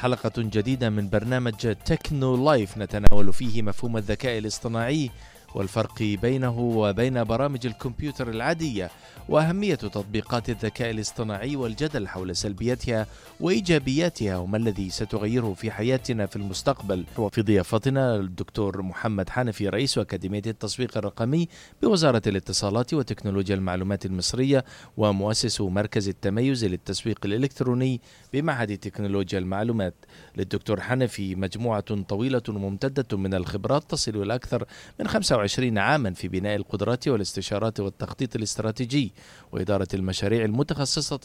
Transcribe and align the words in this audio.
حلقة 0.00 0.32
جديدة 0.36 0.90
من 0.90 1.08
برنامج 1.08 1.74
تكنو 1.84 2.44
لايف 2.44 2.78
نتناول 2.78 3.32
فيه 3.32 3.62
مفهوم 3.62 3.96
الذكاء 3.96 4.38
الاصطناعي. 4.38 5.10
والفرق 5.54 6.02
بينه 6.02 6.58
وبين 6.58 7.24
برامج 7.24 7.66
الكمبيوتر 7.66 8.30
العادية 8.30 8.90
وأهمية 9.28 9.74
تطبيقات 9.74 10.50
الذكاء 10.50 10.90
الاصطناعي 10.90 11.56
والجدل 11.56 12.08
حول 12.08 12.36
سلبياتها 12.36 13.06
وإيجابياتها 13.40 14.36
وما 14.36 14.56
الذي 14.56 14.90
ستغيره 14.90 15.54
في 15.54 15.70
حياتنا 15.70 16.26
في 16.26 16.36
المستقبل. 16.36 17.04
وفي 17.18 17.42
ضيافتنا 17.42 18.16
الدكتور 18.16 18.82
محمد 18.82 19.28
حنفي 19.30 19.68
رئيس 19.68 19.98
أكاديمية 19.98 20.42
التسويق 20.46 20.96
الرقمي 20.96 21.48
بوزارة 21.82 22.22
الاتصالات 22.26 22.94
وتكنولوجيا 22.94 23.54
المعلومات 23.54 24.06
المصرية 24.06 24.64
ومؤسس 24.96 25.60
مركز 25.60 26.08
التميز 26.08 26.64
للتسويق 26.64 27.18
الإلكتروني 27.24 28.00
بمعهد 28.32 28.78
تكنولوجيا 28.78 29.38
المعلومات. 29.38 29.94
للدكتور 30.36 30.80
حنفي 30.80 31.34
مجموعة 31.34 31.80
طويلة 32.08 32.42
وممتدة 32.48 33.16
من 33.16 33.34
الخبرات 33.34 33.90
تصل 33.90 34.22
إلى 34.22 34.34
أكثر 34.34 34.64
من 35.00 35.08
25 35.08 35.37
عاما 35.78 36.12
في 36.12 36.28
بناء 36.28 36.56
القدرات 36.56 37.08
والاستشارات 37.08 37.80
والتخطيط 37.80 38.36
الاستراتيجي 38.36 39.12
وإدارة 39.52 39.88
المشاريع 39.94 40.44
المتخصصة 40.44 41.18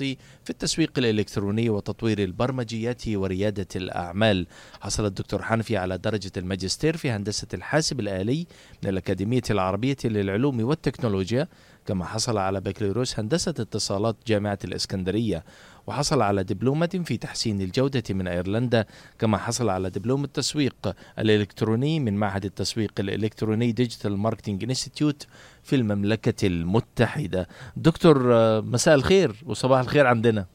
في 0.43 0.49
التسويق 0.49 0.91
الإلكتروني 0.97 1.69
وتطوير 1.69 2.23
البرمجيات 2.23 3.07
وريادة 3.07 3.67
الأعمال. 3.75 4.47
حصل 4.81 5.05
الدكتور 5.05 5.41
حنفي 5.41 5.77
على 5.77 5.97
درجة 5.97 6.31
الماجستير 6.37 6.97
في 6.97 7.11
هندسة 7.11 7.47
الحاسب 7.53 7.99
الآلي 7.99 8.47
من 8.83 8.89
الأكاديمية 8.89 9.43
العربية 9.49 9.97
للعلوم 10.05 10.63
والتكنولوجيا 10.63 11.47
كما 11.85 12.05
حصل 12.05 12.37
على 12.37 12.61
بكالوريوس 12.61 13.19
هندسة 13.19 13.53
اتصالات 13.59 14.15
جامعة 14.27 14.59
الإسكندرية. 14.63 15.43
وحصل 15.87 16.21
على 16.21 16.43
دبلومة 16.43 17.01
في 17.05 17.17
تحسين 17.17 17.61
الجودة 17.61 18.03
من 18.09 18.27
أيرلندا 18.27 18.85
كما 19.19 19.37
حصل 19.37 19.69
على 19.69 19.89
دبلوم 19.89 20.23
التسويق 20.23 20.95
الإلكتروني 21.19 21.99
من 21.99 22.17
معهد 22.17 22.45
التسويق 22.45 22.91
الإلكتروني 22.99 23.71
Digital 23.71 24.17
Marketing 24.17 24.63
Institute 24.63 25.27
في 25.63 25.75
المملكة 25.75 26.47
المتحدة. 26.47 27.47
دكتور 27.77 28.17
مساء 28.61 28.95
الخير 28.95 29.35
وصباح 29.45 29.79
الخير 29.79 30.07
عندنا. 30.07 30.45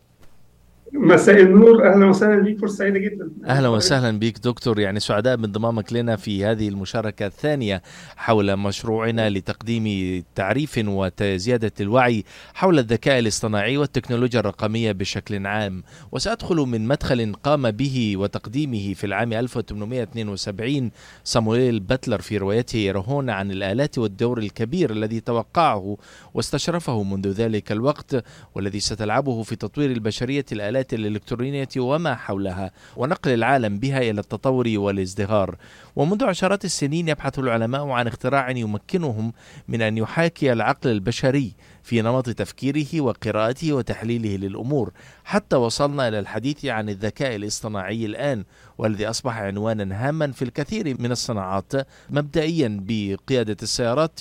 مساء 0.92 1.40
النور 1.40 1.92
أهلا 1.92 2.06
وسهلا 2.06 2.42
بيك 2.42 2.58
فرصة 2.58 2.76
سعيدة 2.76 2.98
جدا. 2.98 3.30
أهلا 3.44 3.68
وسهلا 3.68 4.18
بك 4.18 4.38
دكتور. 4.38 4.80
يعني 4.80 5.00
سعداء 5.00 5.36
بانضمامك 5.36 5.92
لنا 5.92 6.16
في 6.16 6.44
هذه 6.44 6.68
المشاركة 6.68 7.26
الثانية 7.26 7.82
حول 8.16 8.56
مشروعنا 8.56 9.30
لتقديم 9.30 10.24
تعريف 10.34 10.80
وزيادة 10.86 11.72
الوعي 11.80 12.24
حول 12.54 12.78
الذكاء 12.78 13.18
الاصطناعي 13.18 13.76
والتكنولوجيا 13.76 14.40
الرقمية 14.40 14.92
بشكل 14.92 15.46
عام. 15.46 15.82
وسأدخل 16.12 16.56
من 16.56 16.86
مدخل 16.86 17.32
قام 17.42 17.70
به 17.70 18.14
وتقديمه 18.16 18.94
في 18.94 19.04
العام 19.04 19.32
1872 19.32 20.90
صامويل 21.24 21.80
باتلر 21.80 22.20
في 22.20 22.38
روايته 22.38 22.76
يرهون 22.76 23.30
عن 23.30 23.50
الآلات 23.50 23.98
والدور 23.98 24.38
الكبير 24.38 24.90
الذي 24.90 25.20
توقعه 25.20 25.96
واستشرفه 26.34 27.02
منذ 27.02 27.28
ذلك 27.28 27.72
الوقت 27.72 28.24
والذي 28.54 28.80
ستلعبه 28.80 29.42
في 29.42 29.56
تطوير 29.56 29.90
البشرية 29.90 30.44
الآلات 30.52 30.77
الآلات 30.78 30.94
الإلكترونية 30.94 31.68
وما 31.76 32.14
حولها 32.14 32.70
ونقل 32.96 33.30
العالم 33.30 33.78
بها 33.78 33.98
إلى 33.98 34.20
التطور 34.20 34.68
والازدهار. 34.76 35.56
ومنذ 35.96 36.24
عشرات 36.24 36.64
السنين 36.64 37.08
يبحث 37.08 37.38
العلماء 37.38 37.88
عن 37.88 38.06
اختراع 38.06 38.50
يمكنهم 38.50 39.32
من 39.68 39.82
أن 39.82 39.98
يحاكي 39.98 40.52
العقل 40.52 40.90
البشري 40.90 41.52
في 41.88 42.02
نمط 42.02 42.30
تفكيره 42.30 43.00
وقراءته 43.00 43.72
وتحليله 43.72 44.36
للأمور. 44.36 44.92
حتى 45.24 45.56
وصلنا 45.56 46.08
إلى 46.08 46.18
الحديث 46.18 46.64
عن 46.64 46.88
الذكاء 46.88 47.36
الاصطناعي 47.36 48.06
الآن 48.06 48.44
والذي 48.78 49.10
أصبح 49.10 49.38
عنوانا 49.38 50.08
هاما 50.08 50.32
في 50.32 50.42
الكثير 50.42 51.00
من 51.00 51.12
الصناعات 51.12 51.72
مبدئيا 52.10 52.80
بقيادة 52.82 53.56
السيارات 53.62 54.20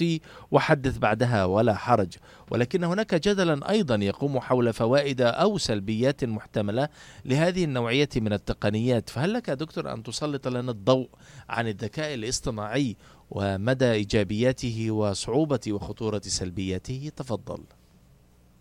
وحدث 0.52 0.98
بعدها 0.98 1.46
ولا 1.46 1.76
حرج. 1.76 2.14
ولكن 2.52 2.84
هناك 2.84 3.16
جدلا 3.16 3.70
أيضا 3.70 3.96
يقوم 3.96 4.40
حول 4.40 4.74
فوائد 4.74 5.22
أو 5.22 5.58
سلبيات 5.58 6.24
محتملة 6.24 6.90
لهذه 7.26 7.64
النوعية 7.64 8.10
من 8.16 8.34
التقنيات. 8.34 9.10
فهل 9.10 9.34
لك 9.34 9.50
دكتور 9.50 9.94
أن 9.94 10.04
تسلط 10.04 10.48
لنا 10.48 10.72
الضوء 10.72 11.10
عن 11.50 11.68
الذكاء 11.68 12.14
الاصطناعي 12.14 12.96
ومدى 13.32 13.92
إيجابياته 13.92 14.92
وصعوبة 14.92 15.60
وخطورة 15.70 16.22
سلبياته. 16.24 17.12
تفضل. 17.16 17.60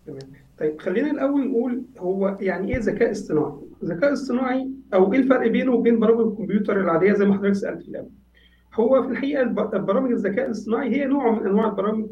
تمام 0.05 0.19
طيب 0.59 0.81
خلينا 0.81 1.11
الأول 1.11 1.47
نقول 1.49 1.83
هو 1.99 2.37
يعني 2.41 2.73
إيه 2.75 2.79
ذكاء 2.79 3.11
اصطناعي؟ 3.11 3.53
ذكاء 3.85 4.13
اصطناعي 4.13 4.69
أو 4.93 5.13
إيه 5.13 5.19
الفرق 5.19 5.47
بينه 5.47 5.71
وبين 5.71 5.99
برامج 5.99 6.31
الكمبيوتر 6.31 6.81
العادية 6.81 7.13
زي 7.13 7.25
ما 7.25 7.33
حضرتك 7.37 7.55
سألت 7.55 7.81
في 7.83 7.87
الأول 7.89 8.09
هو 8.73 9.03
في 9.03 9.09
الحقيقة 9.09 9.43
برامج 9.77 10.11
الذكاء 10.11 10.45
الاصطناعي 10.45 10.89
هي 10.95 11.05
نوع 11.05 11.31
من 11.31 11.45
أنواع 11.47 11.69
البرامج 11.69 12.05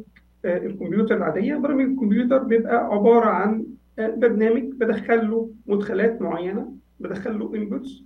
الكمبيوتر 0.46 1.18
العادية. 1.18 1.56
برامج 1.56 1.82
الكمبيوتر 1.90 2.38
بيبقى 2.38 2.76
عبارة 2.76 3.26
عن 3.30 3.66
برنامج 3.98 4.64
بدخل 4.64 5.30
له 5.30 5.50
مدخلات 5.68 6.22
معينة 6.22 6.74
بدخل 7.00 7.40
له 7.40 7.56
inputs 7.56 8.04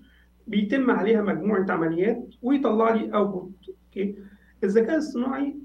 بيتم 0.47 0.91
عليها 0.91 1.21
مجموعة 1.21 1.65
عمليات 1.69 2.27
ويطلع 2.41 2.93
لي 2.95 3.13
output 3.13 3.51
okay 3.69 4.15
الذكاء 4.63 4.97
الصناعي 4.97 5.55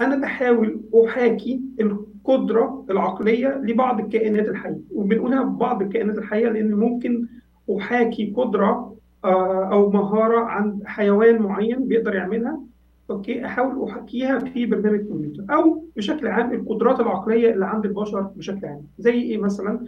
أنا 0.00 0.16
بحاول 0.16 0.80
أحاكي 1.06 1.60
القدرة 1.80 2.84
العقلية 2.90 3.48
لبعض 3.64 4.00
الكائنات 4.00 4.48
الحية 4.48 4.80
وبنقولها 4.94 5.42
بعض 5.42 5.82
الكائنات 5.82 6.18
الحية 6.18 6.48
لأن 6.48 6.74
ممكن 6.74 7.26
أحاكي 7.78 8.32
قدرة 8.36 8.96
أو 9.24 9.90
مهارة 9.90 10.40
عند 10.40 10.82
حيوان 10.84 11.42
معين 11.42 11.88
بيقدر 11.88 12.14
يعملها. 12.14 12.60
okay 13.10 13.44
أحاول 13.46 13.88
أحاكيها 13.90 14.38
في 14.38 14.66
برنامج 14.66 15.00
كمبيوتر 15.00 15.44
أو 15.54 15.84
بشكل 15.96 16.26
عام 16.26 16.52
القدرات 16.52 17.00
العقلية 17.00 17.52
اللي 17.52 17.66
عند 17.66 17.84
البشر 17.86 18.20
بشكل 18.20 18.66
عام. 18.66 18.82
زي 18.98 19.12
إيه 19.22 19.38
مثلا؟ 19.38 19.80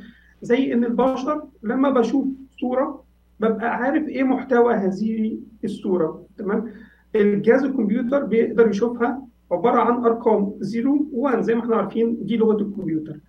زي 0.42 0.72
إن 0.72 0.84
البشر 0.84 1.42
لما 1.62 1.90
بشوف 1.90 2.26
صورة 2.60 3.04
ببقى 3.40 3.76
عارف 3.76 4.08
إيه 4.08 4.22
محتوى 4.22 4.74
هذه 4.74 5.38
الصورة 5.64 6.24
تمام؟ 6.38 6.70
الجهاز 7.16 7.64
الكمبيوتر 7.64 8.24
بيقدر 8.24 8.68
يشوفها 8.68 9.22
عبارة 9.52 9.80
عن 9.80 10.04
أرقام 10.04 10.52
0 10.60 10.98
و1 11.12 11.40
زي 11.40 11.54
ما 11.54 11.60
إحنا 11.60 11.76
عارفين 11.76 12.18
دي 12.24 12.36
لغة 12.36 12.62
الكمبيوتر. 12.62 13.20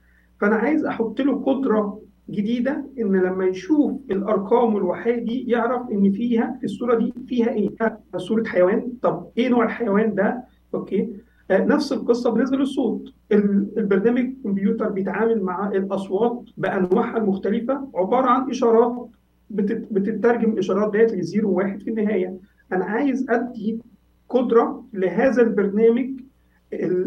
فأنا 0.42 0.56
عايز 0.56 0.86
أحط 0.86 1.22
له 1.22 1.44
قدرة 1.44 2.00
جديدة 2.30 2.86
إن 3.00 3.16
لما 3.16 3.46
يشوف 3.46 3.92
الأرقام 4.12 4.76
والوحايد 4.76 5.26
دي 5.26 5.44
يعرف 5.48 5.90
إن 5.92 6.12
فيها 6.12 6.58
في 6.60 6.64
الصورة 6.66 6.96
دي 6.96 7.14
فيها 7.28 7.50
إيه؟ 7.50 7.70
صورة 8.18 8.44
حيوان. 8.44 8.92
طب 9.02 9.28
إيه 9.38 9.50
نوع 9.50 9.64
الحيوان 9.66 10.16
ده؟ 10.16 10.44
أوكي. 10.76 11.10
آه 11.52 11.66
نفس 11.66 11.94
القصة 11.94 12.30
بالنسبة 12.32 12.58
للصوت. 12.58 13.14
البرنامج 13.32 14.20
الكمبيوتر 14.20 14.90
بيتعامل 14.90 15.42
مع 15.42 15.68
الأصوات 15.68 16.42
بأنواعها 16.58 17.18
المختلفة 17.18 17.88
عبارة 17.96 18.28
عن 18.28 18.50
إشارات 18.50 19.10
بتترجم 19.92 20.52
الإشارات 20.52 20.92
ديت 20.92 21.14
لزيرو 21.14 21.50
وواحد 21.50 21.82
في 21.82 21.90
النهاية. 21.90 22.38
أنا 22.74 22.86
عايز 22.86 23.30
أدي 23.30 23.80
قدرة 24.30 24.84
لهذا 24.94 25.42
البرنامج 25.42 26.10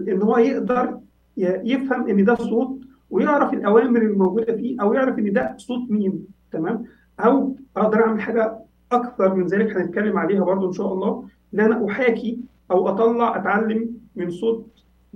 إن 0.08 0.22
هو 0.22 0.38
يقدر 0.38 0.98
يفهم 1.36 2.08
إن 2.08 2.24
ده 2.24 2.34
صوت 2.34 2.78
ويعرف 3.10 3.54
الأوامر 3.54 4.02
الموجودة 4.02 4.56
فيه 4.56 4.82
أو 4.82 4.92
يعرف 4.94 5.18
إن 5.18 5.32
ده 5.32 5.54
صوت 5.58 5.90
مين 5.90 6.26
تمام؟ 6.52 6.84
أو 7.20 7.56
أقدر 7.76 8.00
أعمل 8.06 8.20
حاجة 8.20 8.58
أكثر 8.92 9.34
من 9.34 9.46
ذلك 9.46 9.76
هنتكلم 9.76 10.18
عليها 10.18 10.44
برضو 10.44 10.66
إن 10.68 10.72
شاء 10.72 10.92
الله 10.92 11.28
إن 11.54 11.60
أنا 11.60 11.86
أحاكي 11.86 12.38
أو 12.70 12.88
أطلع 12.88 13.36
أتعلم 13.36 13.90
من 14.16 14.30
صوت 14.30 14.66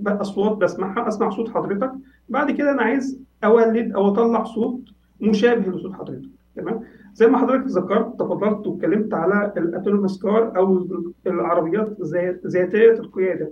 أصوات 0.07 0.57
بسمعها 0.57 1.07
أسمع 1.07 1.29
صوت 1.29 1.49
حضرتك. 1.49 1.91
بعد 2.29 2.51
كده 2.51 2.71
أنا 2.71 2.81
عايز 2.81 3.19
أولد 3.43 3.91
أو 3.91 4.07
أطلع 4.07 4.43
صوت 4.43 4.81
مشابه 5.21 5.71
لصوت 5.71 5.93
حضرتك 5.93 6.29
تمام؟ 6.55 6.79
زي 7.13 7.27
ما 7.27 7.37
حضرتك 7.37 7.67
ذكرت 7.67 8.19
تفضلت 8.19 8.67
واتكلمت 8.67 9.13
على 9.13 9.53
ال 9.57 9.63
autonomous 9.63 10.21
car 10.21 10.57
أو 10.57 10.87
العربيات 11.27 11.97
ذاتية 12.47 12.91
القيادة. 12.91 13.51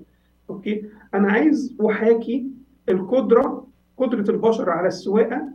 okay؟ 0.50 0.84
أنا 1.14 1.32
عايز 1.32 1.78
أحاكي 1.90 2.48
القدرة 2.90 3.68
قدرة 3.98 4.32
البشر 4.32 4.70
على 4.70 4.88
السواقة 4.88 5.50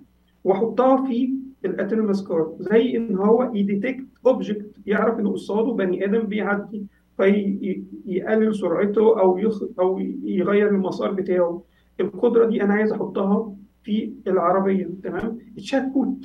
وأحطها 0.44 1.04
في 1.06 1.34
ال 1.64 1.70
autonomous 1.70 2.28
car 2.28 2.56
زي 2.58 2.96
إن 2.96 3.16
هو 3.16 3.50
ي 3.54 3.61
detect 3.61 4.04
object 4.26 4.70
يعرف 4.86 5.18
إن 5.18 5.28
قصاده 5.28 5.72
بني 5.72 6.04
آدم 6.04 6.20
بيعدي 6.22 6.86
فيقلل 7.16 8.54
سرعته 8.54 9.20
أو 9.20 9.38
يخ... 9.38 9.62
أو 9.80 9.98
يغير 10.24 10.68
المسار 10.68 11.12
بتاعه. 11.12 11.62
القدرة 12.00 12.46
دي 12.46 12.62
أنا 12.62 12.74
عايز 12.74 12.92
أحطها 12.92 13.54
في 13.82 14.12
العربية 14.26 14.90
تمام؟ 15.02 15.38
ال 15.56 15.84
chatbot 15.92 16.16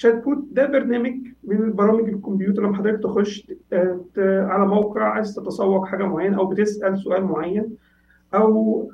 chatbot 0.00 0.38
ده 0.52 0.66
برنامج 0.66 1.14
من 1.44 1.72
برامج 1.72 2.08
الكمبيوتر 2.08 2.62
لما 2.62 2.76
حضرتك 2.76 3.02
تخش 3.02 3.52
على 4.52 4.66
موقع 4.66 5.02
عايز 5.02 5.34
تتسوق 5.34 5.86
حاجة 5.86 6.04
معينة 6.04 6.38
أو 6.38 6.46
بتسأل 6.46 6.98
سؤال 6.98 7.24
معين 7.24 7.76
أو 8.34 8.90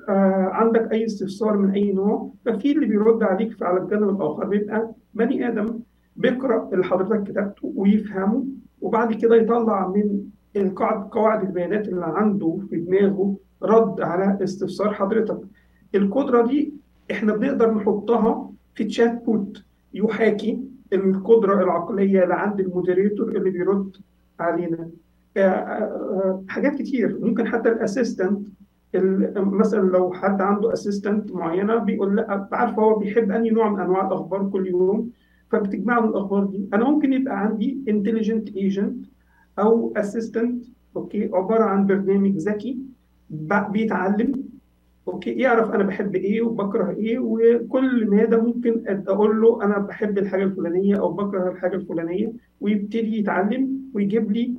عندك 0.53 0.93
أي 0.93 1.05
استفسار 1.05 1.57
من 1.57 1.71
أي 1.71 1.93
نوع 1.93 2.31
ففي 2.45 2.73
اللي 2.73 2.87
بيرد 2.87 3.23
عليك 3.23 3.63
على 3.63 3.81
الجانب 3.81 4.09
الآخر 4.11 4.45
بيبقى 4.47 4.91
بني 5.15 5.49
آدم 5.49 5.79
بيقرأ 6.17 6.71
اللي 6.73 6.85
حضرتك 6.85 7.23
كتبته 7.31 7.73
ويفهمه 7.77 8.45
وبعد 8.81 9.13
كده 9.13 9.37
يطلع 9.37 9.89
من 9.89 10.21
القاعد 10.57 11.09
قواعد 11.09 11.43
البيانات 11.47 11.89
اللي 11.89 12.05
عنده 12.07 12.59
في 12.71 12.77
دماغه 12.77 13.37
رد 13.63 14.01
على 14.01 14.39
استفسار 14.45 14.95
حضرتك. 14.95 15.39
القدرة 15.95 16.47
دي 16.47 16.75
إحنا 17.11 17.37
بنقدر 17.37 17.75
نحطها 17.75 18.51
في 18.75 18.85
chatbot 18.85 19.65
يحاكي 19.95 20.61
القدرة 20.95 21.63
العقلية 21.63 22.23
اللي 22.23 22.35
عند 22.35 22.61
ال 22.61 22.67
moderator 22.67 23.29
اللي 23.29 23.51
بيرد 23.51 23.97
علينا. 24.41 24.91
آه، 25.37 25.41
آه، 25.41 25.83
آه، 25.83 26.45
حاجات 26.49 26.75
كتير. 26.75 27.19
ممكن 27.21 27.47
حتى 27.47 27.69
ال 27.69 27.77
assistant 27.77 28.49
مثلا 29.37 29.81
لو 29.81 30.13
حد 30.13 30.41
عنده 30.41 30.73
assistant 30.73 31.33
معينة 31.33 31.77
بيقول 31.77 32.17
لأ 32.17 32.49
عارفه 32.53 32.83
هو 32.83 32.99
بيحب 32.99 33.31
أنهي 33.31 33.51
نوع 33.51 33.69
من 33.71 33.81
أنواع 33.81 34.07
الأخبار 34.07 34.51
كل 34.51 34.67
يوم 34.67 35.11
فبتجمع 35.51 35.99
له 35.99 36.09
الأخبار 36.09 36.45
دي. 36.45 36.69
أنا 36.75 36.85
ممكن 36.85 37.13
يبقى 37.13 37.41
عندي 37.41 37.85
intelligent 37.89 38.57
agent 38.57 39.07
أو 39.59 39.93
assistant 39.97 40.65
okay 40.97 41.31
عبارة 41.33 41.65
عن 41.65 41.87
برنامج 41.87 42.37
ذكي 42.37 42.79
بيتعلم 43.71 44.44
okay 45.09 45.31
يعرف 45.31 45.71
أنا 45.71 45.83
بحب 45.85 46.15
إيه 46.15 46.43
وبكره 46.43 46.91
إيه 46.91 47.19
وكل 47.19 48.07
ماده 48.11 48.43
ممكن 48.43 48.85
أقول 49.09 49.41
له 49.43 49.65
أنا 49.65 49.79
بحب 49.79 50.19
الحاجة 50.19 50.45
الفلانية 50.45 50.97
أو 51.01 51.13
بكره 51.13 51.51
الحاجة 51.51 51.75
الفلانية 51.77 52.33
ويبتدي 52.61 53.19
يتعلم 53.19 53.81
ويجيب 53.95 54.33
لي 54.33 54.55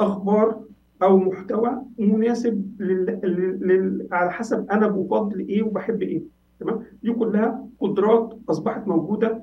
أخبار 0.00 0.60
أو 1.02 1.16
محتوى 1.18 1.82
مناسب 1.98 2.76
لل... 2.80 3.20
لل... 3.62 4.08
على 4.12 4.32
حسب 4.32 4.70
أنا 4.70 4.88
بفضل 4.88 5.38
إيه 5.40 5.62
وبحب 5.62 6.02
إيه 6.02 6.22
تمام؟ 6.60 6.82
دي 7.02 7.12
كلها 7.12 7.66
قدرات 7.80 8.38
أصبحت 8.50 8.88
موجودة 8.88 9.42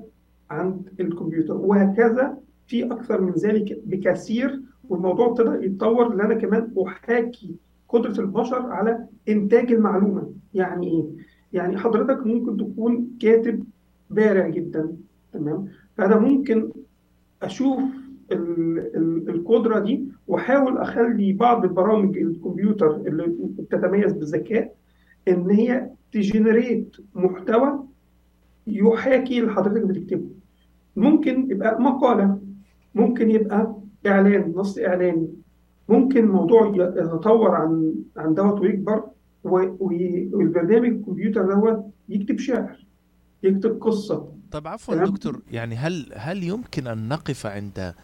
عند 0.50 0.88
الكمبيوتر 1.00 1.56
وهكذا 1.56 2.38
في 2.66 2.84
أكثر 2.84 3.20
من 3.20 3.32
ذلك 3.32 3.80
بكثير 3.86 4.60
والموضوع 4.88 5.26
ابتدى 5.26 5.66
يتطور 5.66 6.14
ان 6.14 6.20
أنا 6.20 6.34
كمان 6.34 6.72
أحاكي 6.86 7.56
قدرة 7.92 8.20
البشر 8.20 8.66
على 8.66 9.06
إنتاج 9.28 9.72
المعلومة. 9.72 10.32
يعني 10.54 10.86
إيه؟ 10.86 11.04
يعني 11.52 11.76
حضرتك 11.78 12.26
ممكن 12.26 12.56
تكون 12.56 13.08
كاتب 13.20 13.64
بارع 14.10 14.48
جدا 14.48 14.96
تمام؟ 15.32 15.68
فأنا 15.96 16.18
ممكن 16.18 16.70
أشوف 17.42 17.80
القدرة 19.28 19.78
دي 19.78 20.04
وأحاول 20.28 20.78
أخلي 20.78 21.32
بعض 21.32 21.64
البرامج 21.64 22.18
الكمبيوتر 22.18 22.96
اللي 22.96 23.26
بتتميز 23.58 24.12
بالذكاء 24.12 24.74
إن 25.28 25.50
هي 25.50 25.90
تجنريت 26.12 26.96
محتوى 27.14 27.84
يحاكي 28.66 29.40
اللي 29.40 29.52
حضرتك 29.52 29.82
بتكتبه. 29.86 30.28
ممكن 30.96 31.50
يبقى 31.50 31.80
مقالة 31.82 32.38
ممكن 32.94 33.30
يبقى 33.30 33.76
إعلان 34.06 34.52
نص 34.56 34.78
إعلاني. 34.78 35.28
ممكن 35.90 36.24
الموضوع 36.24 36.66
يتطور 36.76 37.50
عن 37.54 37.94
عن 38.16 38.34
دوت 38.34 38.60
ويكبر 38.60 39.04
والبرنامج 39.44 40.88
الكمبيوتر 40.88 41.54
دوت 41.54 41.84
يكتب 42.08 42.38
شعر 42.38 42.86
يكتب 43.42 43.82
قصة. 43.82 44.32
طب 44.50 44.66
عفوا 44.66 44.94
دكتور 45.04 45.42
يعني 45.52 45.76
هل 45.76 46.12
هل 46.16 46.42
يمكن 46.42 46.86
أن 46.86 47.08
نقف 47.08 47.46
عند 47.46 47.94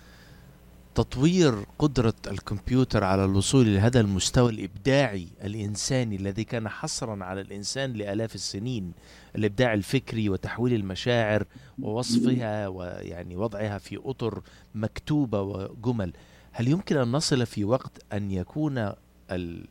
تطوير 0.94 1.55
قدرة 1.79 2.15
الكمبيوتر 2.27 3.05
على 3.05 3.25
الوصول 3.25 3.75
لهذا 3.75 4.00
المستوى 4.00 4.53
الإبداعي 4.53 5.29
الإنساني 5.44 6.17
الذي 6.17 6.44
كان 6.44 6.69
حصرا 6.69 7.25
على 7.25 7.41
الإنسان 7.41 7.93
لآلاف 7.93 8.35
السنين؟ 8.35 8.93
الإبداع 9.37 9.75
الفكري 9.75 10.29
وتحويل 10.29 10.75
المشاعر 10.75 11.44
ووصفها 11.83 12.69
ويعني 12.69 13.37
وضعها 13.37 13.79
في 13.79 14.00
أطر 14.05 14.43
مكتوبة 14.75 15.43
وجمل. 15.43 16.12
هل 16.58 16.69
يمكن 16.69 16.97
أن 16.97 17.12
نصل 17.12 17.47
في 17.47 17.64
وقت 17.64 18.05
أن 18.12 18.31
يكون 18.31 18.93
ال... 19.31 19.67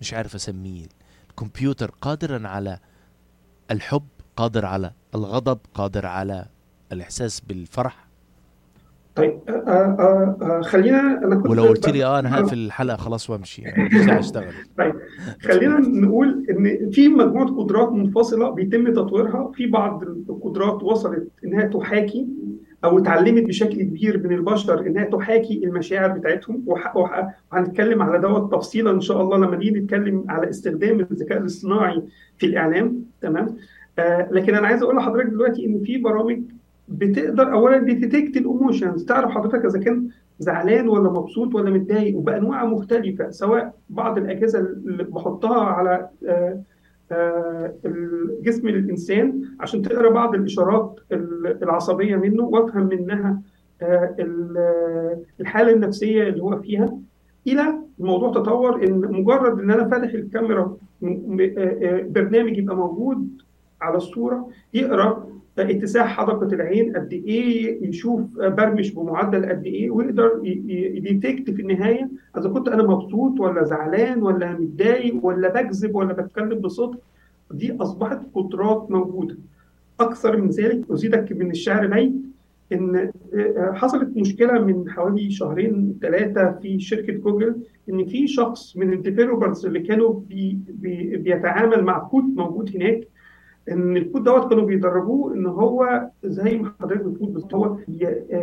مش 0.00 0.14
عارف 0.14 0.34
أسميه 0.34 0.86
الكمبيوتر 1.30 1.90
قادرا 2.00 2.48
على 2.48 2.78
الحب 3.70 4.06
قادر 4.36 4.66
على 4.66 4.90
الغضب 5.14 5.58
قادر 5.74 6.06
على 6.06 6.46
الإحساس 6.92 7.40
بالفرح؟ 7.40 8.08
طيب 9.16 9.40
آه 9.48 9.52
آه 9.52 10.36
آه 10.42 10.62
خلينا 10.62 11.00
أنا 11.00 11.36
كنت 11.36 11.50
ولو 11.50 11.62
قلت 11.62 11.88
لي 11.88 12.04
آه 12.04 12.18
أنا 12.18 12.34
هقفل 12.34 12.58
الحلقة 12.58 12.96
خلاص 12.96 13.30
وأمشي 13.30 13.62
يعني 13.62 14.18
أشتغل. 14.18 14.52
طيب 14.78 14.94
خلينا 15.42 15.78
نقول 15.78 16.46
إن 16.50 16.90
في 16.90 17.08
مجموعة 17.08 17.46
قدرات 17.46 17.92
منفصلة 17.92 18.50
بيتم 18.50 18.92
تطويرها 18.92 19.52
في 19.54 19.66
بعض 19.66 20.02
القدرات 20.02 20.82
وصلت 20.82 21.28
إنها 21.44 21.66
تحاكي 21.66 22.28
أو 22.84 22.98
اتعلمت 22.98 23.42
بشكل 23.42 23.82
كبير 23.82 24.18
من 24.28 24.32
البشر 24.32 24.86
إنها 24.86 25.04
تحاكي 25.04 25.64
المشاعر 25.64 26.08
بتاعتهم. 26.18 26.64
وهنتكلم 27.52 28.02
على 28.02 28.18
دوت 28.18 28.52
تفصيلا 28.52 28.90
إن 28.90 29.00
شاء 29.00 29.20
الله 29.20 29.36
لما 29.38 29.56
نيجي 29.56 29.70
نتكلم 29.70 30.24
على 30.28 30.50
استخدام 30.50 31.00
الذكاء 31.00 31.38
الاصطناعي 31.38 32.02
في 32.38 32.46
الإعلام. 32.46 33.02
تمام؟ 33.20 33.56
آه 33.98 34.28
لكن 34.30 34.54
أنا 34.54 34.66
عايز 34.66 34.82
أقول 34.82 34.96
لحضرتك 34.96 35.26
دلوقتي 35.26 35.66
إن 35.66 35.80
في 35.84 35.98
برامج 35.98 36.42
بتقدر 36.88 37.52
اولا 37.52 37.78
detect 37.78 38.36
ال 38.36 38.44
emotions 38.44 39.04
تعرف 39.04 39.30
حضرتك 39.30 39.64
إذا 39.64 39.78
كان 39.78 40.08
زعلان 40.38 40.88
ولا 40.88 41.10
مبسوط 41.10 41.54
ولا 41.54 41.70
متضايق 41.70 42.16
وبأنواع 42.16 42.64
مختلفة 42.64 43.30
سواء 43.30 43.74
بعض 43.90 44.18
الأجهزة 44.18 44.58
اللي 44.58 45.04
بحطها 45.04 45.60
على 45.64 46.08
آه، 46.26 46.62
جسم 48.42 48.68
الإنسان 48.68 49.42
عشان 49.60 49.82
تقرأ 49.82 50.10
بعض 50.10 50.34
الإشارات 50.34 51.00
العصبية 51.62 52.16
منه 52.16 52.44
وأفهم 52.44 52.86
منها 52.86 53.40
آه، 53.82 55.18
الحالة 55.40 55.72
النفسية 55.72 56.22
اللي 56.28 56.42
هو 56.42 56.60
فيها. 56.60 56.98
إلى 57.46 57.74
الموضوع 58.00 58.32
تطور 58.32 58.84
إن 58.84 59.00
مجرد 59.00 59.60
إن 59.60 59.70
أنا 59.70 59.88
فاتح 59.88 60.12
الكاميرا 60.14 60.76
برنامج 62.08 62.58
يبقى 62.58 62.76
موجود 62.76 63.28
على 63.80 63.96
الصورة 63.96 64.48
يقرأ 64.74 65.28
اتساع 65.58 66.06
حدقة 66.06 66.46
العين 66.46 66.96
قد 66.96 67.12
إيه 67.12 67.88
يشوف 67.88 68.20
برمش 68.38 68.90
بمعدل 68.94 69.46
قد 69.46 69.64
إيه 69.66 69.90
ويقدر 69.90 70.40
ي 70.44 70.59
detect 70.59 71.50
في 71.50 71.62
النهاية 71.62 72.10
إذا 72.38 72.48
كنت 72.48 72.68
أنا 72.68 72.82
مبسوط 72.82 73.40
ولا 73.40 73.64
زعلان 73.64 74.22
ولا 74.22 74.52
متضايق 74.52 75.24
ولا 75.26 75.62
بكذب 75.62 75.94
ولا 75.94 76.12
بتكلم 76.12 76.58
بصدق. 76.58 77.00
دي 77.50 77.76
أصبحت 77.80 78.20
قدرات 78.34 78.90
موجودة. 78.90 79.36
أكثر 80.00 80.36
من 80.36 80.48
ذلك 80.48 80.90
أزيدك 80.90 81.32
من 81.32 81.50
الشعر 81.50 81.86
بيت 81.86 82.12
إن 82.72 83.10
حصلت 83.72 84.16
مشكلة 84.16 84.64
من 84.64 84.90
حوالي 84.90 85.30
شهرين 85.30 85.98
ثلاثة 86.02 86.52
في 86.62 86.80
شركة 86.80 87.12
جوجل 87.12 87.56
إن 87.90 88.04
في 88.04 88.26
شخص 88.26 88.76
من 88.76 88.92
ال 88.92 88.99
developers 88.99 89.66
اللي 89.66 89.80
كانوا 89.80 90.20
بي 90.28 90.58
بي 90.68 91.16
بيتعامل 91.16 91.84
مع 91.84 91.98
كود 91.98 92.24
موجود 92.36 92.76
هناك 92.76 93.08
إن 93.70 93.96
الكود 93.96 94.24
دوت 94.24 94.48
كانوا 94.50 94.64
بيدربوه 94.64 95.34
إن 95.34 95.46
هو 95.46 96.08
زي 96.24 96.58
ما 96.58 96.72
حضرتك 96.80 97.04
بتقول 97.04 97.28
بس 97.30 97.42
هو 97.54 97.76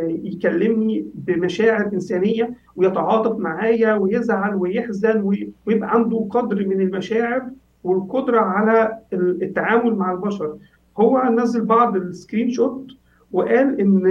يكلمني 0.07 1.05
بمشاعر 1.15 1.89
إنسانية 1.93 2.53
ويتعاطف 2.75 3.37
معايا 3.39 3.93
ويزعل 3.93 4.55
ويحزن 4.55 5.21
ويبقى 5.67 5.89
عنده 5.95 6.27
قدر 6.29 6.67
من 6.67 6.81
المشاعر 6.81 7.41
والقدرة 7.83 8.39
على 8.39 8.97
التعامل 9.13 9.95
مع 9.95 10.11
البشر. 10.11 10.55
هو 10.97 11.23
نزل 11.23 11.65
بعض 11.65 11.95
ال 11.95 12.49
screenshot 12.49 12.87
وقال 13.31 13.81
إن 13.81 14.07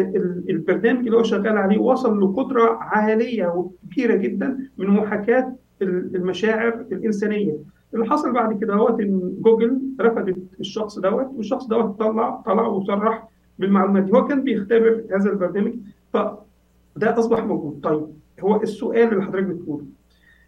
البرنامج 0.50 0.98
اللي 1.06 1.16
هو 1.16 1.22
شغال 1.22 1.56
عليه 1.58 1.78
وصل 1.78 2.20
لقدرة 2.20 2.78
عالية 2.80 3.46
وكبيرة 3.46 4.14
جدا 4.16 4.58
من 4.78 4.86
محاكاة 4.90 5.52
المشاعر 5.82 6.84
الإنسانية. 6.92 7.56
اللي 7.94 8.04
حصل 8.06 8.32
بعد 8.32 8.60
كده 8.60 8.74
هو 8.74 8.88
إن 8.88 9.34
جوجل 9.40 9.80
رفضت 10.00 10.36
الشخص 10.60 10.98
دوت 10.98 11.26
والشخص 11.36 11.66
دوت 11.66 11.98
طلع 11.98 12.30
طلع 12.46 12.66
وصرح 12.66 13.28
بالمعلومات 13.58 14.02
دي. 14.04 14.12
هو 14.12 14.26
كان 14.26 14.42
بيختبر 14.44 15.04
هذا 15.14 15.30
البرنامج 15.30 15.74
فده 16.12 17.18
أصبح 17.18 17.44
موجود. 17.44 17.80
طيب 17.82 18.06
هو 18.40 18.62
السؤال 18.62 19.12
اللي 19.12 19.22
حضرتك 19.24 19.46
بتقوله 19.46 19.84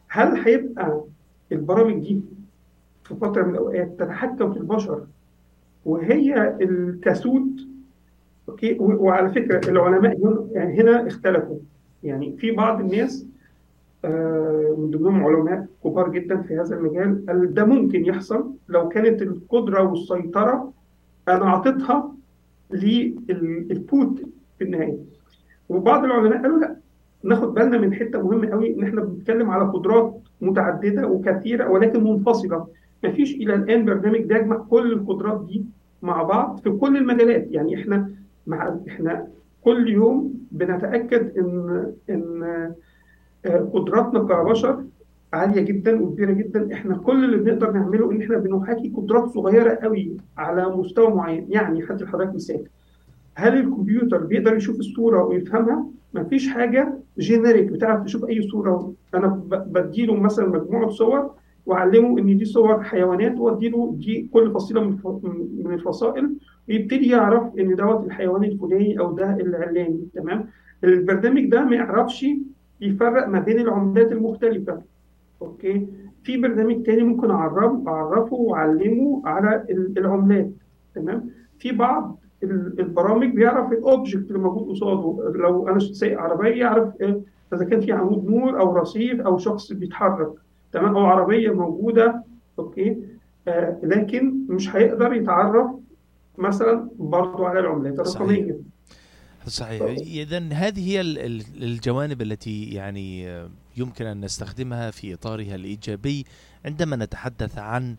هل 0.08 0.36
هيبقى 0.36 1.04
البرامج 1.52 1.94
دي 1.98 2.20
في 3.04 3.14
فترة 3.14 3.42
من 3.42 3.50
الأوقات 3.50 3.94
تتحكم 3.98 4.52
في 4.52 4.58
البشر 4.58 5.06
وهي 5.84 6.56
اللي 6.60 6.98
تسود؟ 6.98 7.60
okay 8.48 8.76
وعلى 8.80 9.28
فكرة 9.28 9.70
العلماء 9.70 10.18
هنا 10.56 11.06
اختلفوا. 11.06 11.58
يعني 12.04 12.36
في 12.36 12.50
بعض 12.50 12.80
الناس 12.80 13.26
من 14.78 14.90
ضمنهم 14.90 15.24
علماء 15.24 15.66
كبار 15.84 16.10
جدا 16.10 16.42
في 16.42 16.56
هذا 16.58 16.76
المجال. 16.76 17.26
قال 17.28 17.54
ده 17.54 17.64
ممكن 17.64 18.04
يحصل 18.06 18.52
لو 18.68 18.88
كانت 18.88 19.22
القدرة 19.22 19.82
والسيطرة 19.82 20.72
أنا 21.28 21.44
أعطيتها 21.46 22.12
للبوت 23.28 24.20
في 24.58 24.64
النهاية. 24.64 24.98
وبعض 25.68 26.04
العلماء 26.04 26.42
قالوا 26.42 26.60
لا 26.60 26.76
ناخد 27.24 27.54
بالنا 27.54 27.78
من 27.78 27.94
حتة 27.94 28.22
مهمة 28.22 28.48
قوي 28.50 28.74
إن 28.74 28.82
إحنا 28.82 29.00
بنتكلم 29.00 29.50
على 29.50 29.64
قدرات 29.64 30.20
متعددة 30.40 31.06
وكثيرة 31.08 31.68
ولكن 31.70 32.04
منفصلة. 32.04 32.66
ما 33.04 33.10
فيش 33.12 33.34
إلى 33.34 33.54
الآن 33.54 33.84
برنامج 33.84 34.20
بيجمع 34.20 34.56
كل 34.56 34.92
القدرات 34.92 35.44
دي 35.46 35.64
مع 36.02 36.22
بعض 36.22 36.60
في 36.60 36.70
كل 36.70 36.96
المجالات. 36.96 37.46
يعني 37.50 37.74
إحنا 37.82 38.10
مع 38.46 38.76
إحنا 38.88 39.26
كل 39.64 39.88
يوم 39.88 40.34
بنتأكد 40.52 41.38
إن 41.38 41.86
إن 42.10 42.42
آه، 42.42 42.74
قدراتنا 43.46 44.18
كبشر 44.20 44.84
عالية 45.32 45.60
جدا 45.60 46.02
وكبيرة 46.02 46.32
جدا. 46.32 46.72
إحنا 46.72 46.96
كل 46.96 47.24
اللي 47.24 47.36
بنقدر 47.36 47.70
نعمله 47.72 48.12
إن 48.12 48.22
إحنا 48.22 48.38
بنحاكي 48.38 48.92
قدرات 48.96 49.28
صغيرة 49.28 49.74
قوي 49.74 50.16
على 50.38 50.68
مستوى 50.76 51.14
معين. 51.14 51.46
يعني 51.48 51.84
هدي 51.90 52.04
لحضرتك 52.04 52.34
مثال. 52.34 52.64
هل 53.34 53.56
الكمبيوتر 53.58 54.18
بيقدر 54.24 54.56
يشوف 54.56 54.78
الصورة 54.78 55.24
ويفهمها؟ 55.24 55.86
مفيش 56.14 56.48
حاجة 56.48 56.94
جينيريك 57.18 57.64
بتعرف 57.72 58.04
تشوف 58.04 58.24
أي 58.24 58.42
صورة. 58.42 58.92
أنا 59.14 59.40
بديله 59.50 60.14
مثلا 60.14 60.48
مجموعة 60.48 60.88
صور 60.88 61.30
وأعلمه 61.66 62.18
إن 62.18 62.36
دي 62.36 62.44
صور 62.44 62.82
حيوانات 62.82 63.38
وأديله 63.38 63.94
دي 63.98 64.28
كل 64.32 64.50
فصيلة 64.52 64.80
من 65.64 65.74
الفصائل 65.74 66.30
ويبتدي 66.68 67.08
يعرف 67.08 67.58
إن 67.58 67.74
دوت 67.74 68.06
الحيوان 68.06 68.44
الفلاني 68.44 68.98
أو 68.98 69.12
ده 69.12 69.36
العلاني. 69.36 70.08
تمام؟ 70.14 70.46
البرنامج 70.84 71.46
ده 71.50 71.64
ما 71.64 71.76
يعرفش 71.76 72.26
يفرق 72.80 73.28
ما 73.28 73.38
بين 73.40 73.58
العملات 73.60 74.12
المختلفة. 74.12 74.82
okay؟ 75.42 75.86
في 76.22 76.36
برنامج 76.36 76.82
تاني 76.82 77.02
ممكن 77.02 77.30
اعرف 77.30 77.72
أعرفه 77.88 78.34
وأعلمه 78.36 79.22
على 79.24 79.64
ال- 79.70 79.98
العملات. 79.98 80.50
تمام؟ 80.94 81.30
في 81.58 81.72
بعض 81.72 82.18
ال- 82.42 82.80
البرامج 82.80 83.34
بيعرف 83.34 83.72
ال 83.72 83.80
object 83.80 84.28
اللي 84.28 84.38
موجود 84.38 84.68
قصاده. 84.68 85.32
لو 85.38 85.68
أنا 85.68 85.78
سايق 85.78 86.20
عربية 86.20 86.50
يعرف 86.60 87.02
آه، 87.02 87.20
إذا 87.54 87.64
كان 87.64 87.80
في 87.80 87.92
عمود 87.92 88.24
نور 88.30 88.60
أو 88.60 88.76
رصيف 88.76 89.20
أو 89.20 89.38
شخص 89.38 89.72
بيتحرك. 89.72 90.32
تمام؟ 90.72 90.96
أو 90.96 91.04
عربية 91.04 91.50
موجودة. 91.50 92.22
okay؟ 92.58 92.96
آه 93.48 93.76
لكن 93.82 94.34
مش 94.48 94.76
هيقدر 94.76 95.12
يتعرف 95.12 95.70
مثلا 96.38 96.88
برضه 96.98 97.48
على 97.48 97.60
العملات. 97.60 98.00
الرقميه 98.00 98.56
صحيح. 99.46 99.82
اذا 99.98 100.48
هذه 100.52 100.88
هي 100.88 101.00
ال- 101.00 101.18
ال- 101.18 101.62
الجوانب 101.62 102.22
التي 102.22 102.64
يعني 102.64 103.40
يمكن 103.76 104.06
أن 104.06 104.20
نستخدمها 104.24 104.90
في 104.90 105.14
إطارها 105.14 105.54
الإيجابي 105.54 106.26
عندما 106.64 106.96
نتحدث 106.96 107.58
عن 107.58 107.96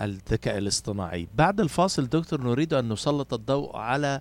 الذكاء 0.00 0.58
الاصطناعي. 0.58 1.28
بعد 1.34 1.60
الفاصل 1.60 2.06
دكتور 2.06 2.42
نريد 2.42 2.74
أن 2.74 2.88
نسلط 2.88 3.34
الضوء 3.34 3.76
على 3.76 4.20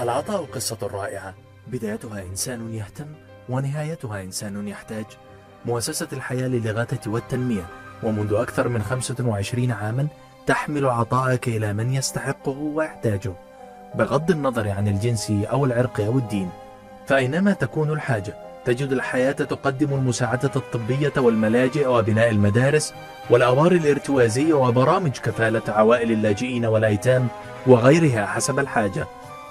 العطاء 0.00 0.44
قصة 0.44 0.78
رائعة. 0.82 1.34
بدايتها 1.66 2.22
إنسان 2.22 2.74
يهتم 2.74 3.06
ونهايتها 3.48 4.22
إنسان 4.22 4.68
يحتاج. 4.68 5.04
مؤسسة 5.66 6.08
الحياة 6.12 6.48
للإغاثة 6.48 7.10
والتنمية 7.10 7.66
ومنذ 8.02 8.34
أكثر 8.34 8.68
من 8.68 8.82
25 8.82 9.70
عاما 9.70 10.08
تحمل 10.46 10.86
عطاءك 10.86 11.48
إلى 11.48 11.72
من 11.72 11.94
يستحقه 11.94 12.58
ويحتاجه. 12.58 13.32
بغض 13.94 14.30
النظر 14.30 14.68
عن 14.68 14.88
الجنس 14.88 15.30
أو 15.30 15.64
العرق 15.64 16.00
أو 16.00 16.18
الدين 16.18 16.50
فأينما 17.06 17.52
تكون 17.52 17.90
الحاجة 17.90 18.34
تجد 18.64 18.92
الحياة 18.92 19.32
تقدم 19.32 19.94
المساعدة 19.94 20.50
الطبية 20.56 21.12
والملاجئ 21.16 21.86
وبناء 21.86 22.30
المدارس 22.30 22.94
والأوار 23.30 23.72
الارتوازية 23.72 24.54
وبرامج 24.54 25.10
كفالة 25.10 25.62
عوائل 25.68 26.12
اللاجئين 26.12 26.66
والأيتام 26.66 27.28
وغيرها 27.66 28.26
حسب 28.26 28.58
الحاجة. 28.58 29.06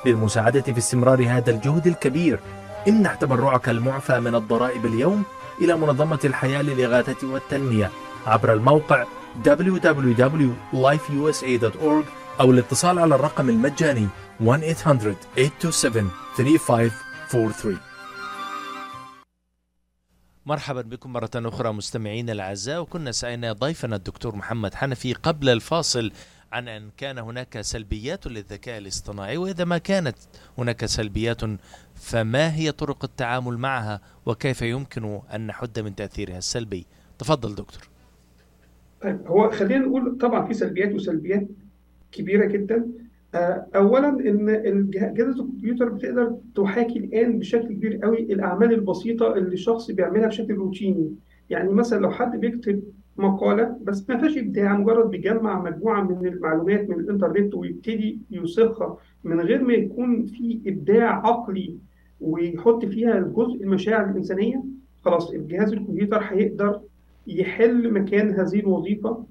للمساعدة 0.06 0.62
في 0.62 0.77
استمرار 0.77 1.25
هذا 1.27 1.51
الجهد 1.51 1.88
الكبير. 1.88 2.39
امنح 2.88 3.16
تبرعك 3.16 3.70
المعفى 3.70 4.20
من 4.20 4.36
الضرائب 4.36 4.86
اليوم 4.86 5.24
إلى 5.62 5.75
منظمة 5.75 6.20
الحياة 6.25 6.62
للإغاثة 6.62 7.27
والتنمية. 7.27 7.92
عبر 8.25 8.54
الموقع 8.54 9.06
www.lifeusa.org 9.46 12.06
أو 12.39 12.51
الاتصال 12.51 13.00
على 13.00 13.16
الرقم 13.16 13.50
المجاني 13.50 14.08
1-800-827-3543 14.44 14.48
مرحبا 20.46 20.82
بكم 20.82 21.13
مرة 21.13 21.30
أخرى 21.36 21.72
مستمعينا 21.72 22.32
الأعزاء 22.32 22.82
وكنا 22.82 23.12
سألنا 23.12 23.54
ضيفنا 23.54 23.96
الدكتور 23.96 24.36
محمد 24.36 24.74
حنفي 24.74 25.13
قبل 25.13 25.50
الفاصل 25.50 26.12
عن 26.51 26.68
أن 26.68 26.89
كان 26.98 27.18
هناك 27.18 27.62
سلبيات 27.62 28.27
للذكاء 28.27 28.77
الاصطناعي 28.77 29.38
وإذا 29.38 29.66
ما 29.66 29.77
كانت 29.77 30.16
هناك 30.58 30.86
سلبيات 30.86 31.42
فما 31.96 32.56
هي 32.56 32.72
طرق 32.72 33.04
التعامل 33.04 33.58
معها؟ 33.58 34.01
وكيف 34.25 34.62
يمكن 34.62 35.20
أن 35.36 35.48
نحد 35.48 35.80
من 35.80 35.96
تأثيرها 35.96 36.38
السلبي؟ 36.38 36.86
تفضل 37.20 37.56
دكتور. 37.56 37.89
طيب 39.01 39.27
هو 39.27 39.50
خلينا 39.51 39.86
نقول 39.86 40.18
طبعا 40.18 40.48
في 40.48 40.54
سلبيات 40.54 40.94
وسلبيات 40.94 41.48
كبيرة 42.12 42.46
جدا. 42.46 42.88
آه، 43.36 43.68
اولا 43.75 44.10
إن 44.10 44.89
جهاز 44.89 45.30
الكمبيوتر 45.30 45.89
بتقدر 45.89 46.38
تحاكي 46.56 47.00
الآن 47.00 47.39
بشكل 47.39 47.68
كبير 47.68 48.00
قوي 48.04 48.20
الأعمال 48.20 48.74
البسيطة 48.74 49.34
اللي 49.34 49.54
الشخص 49.54 49.92
بيعملها 49.92 50.27
بشكل 50.27 50.54
روتيني. 50.54 51.16
يعني 51.50 51.70
مثلا 51.70 52.00
لو 52.00 52.12
حد 52.12 52.39
بيكتب 52.39 52.84
مقالة 53.17 53.77
بس 53.83 54.09
ما 54.09 54.17
فيهاش 54.17 54.38
ابداع 54.38 54.77
مجرد 54.77 55.09
بيجمع 55.09 55.62
مجموعة 55.62 56.01
من 56.01 56.27
المعلومات 56.27 56.89
من 56.89 57.00
الإنترنت 57.00 57.55
ويبتدي 57.55 58.19
يوثقها 58.31 58.97
من 59.24 59.39
غير 59.41 59.63
ما 59.63 59.74
يكون 59.74 60.25
في 60.25 60.62
إبداع 60.67 61.27
عقلي 61.27 61.77
ويحط 62.21 62.86
فيها 62.86 63.17
الجزء 63.17 63.63
المشاعر 63.63 64.09
الإنسانية 64.09 64.63
خلاص 65.05 65.31
الجهاز 65.31 65.74
الكمبيوتر 65.74 66.19
هيقدر 66.24 66.81
يحل 67.27 67.93
مكان 67.93 68.29
هذه 68.29 68.59
الوظيفة 68.59 69.25